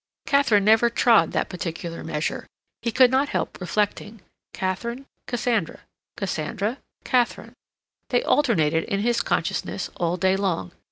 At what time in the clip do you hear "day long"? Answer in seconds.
10.17-10.71